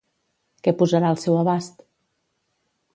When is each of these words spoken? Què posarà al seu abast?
Què 0.67 0.73
posarà 0.79 1.11
al 1.15 1.21
seu 1.27 1.39
abast? 1.43 1.87